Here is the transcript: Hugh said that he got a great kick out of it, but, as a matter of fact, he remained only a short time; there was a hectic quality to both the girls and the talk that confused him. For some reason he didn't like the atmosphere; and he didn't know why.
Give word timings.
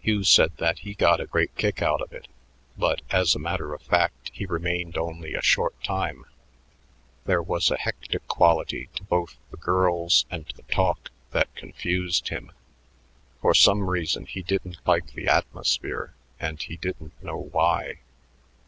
Hugh 0.00 0.24
said 0.24 0.56
that 0.56 0.80
he 0.80 0.94
got 0.94 1.20
a 1.20 1.26
great 1.28 1.54
kick 1.54 1.80
out 1.80 2.00
of 2.02 2.12
it, 2.12 2.26
but, 2.76 3.02
as 3.10 3.36
a 3.36 3.38
matter 3.38 3.72
of 3.72 3.80
fact, 3.82 4.32
he 4.34 4.44
remained 4.44 4.96
only 4.98 5.32
a 5.34 5.42
short 5.42 5.80
time; 5.84 6.24
there 7.24 7.40
was 7.40 7.70
a 7.70 7.76
hectic 7.78 8.26
quality 8.26 8.88
to 8.96 9.04
both 9.04 9.36
the 9.52 9.56
girls 9.56 10.26
and 10.28 10.46
the 10.56 10.64
talk 10.64 11.10
that 11.30 11.54
confused 11.54 12.30
him. 12.30 12.50
For 13.40 13.54
some 13.54 13.88
reason 13.88 14.26
he 14.26 14.42
didn't 14.42 14.78
like 14.88 15.12
the 15.12 15.28
atmosphere; 15.28 16.14
and 16.40 16.60
he 16.60 16.76
didn't 16.76 17.22
know 17.22 17.38
why. 17.38 18.00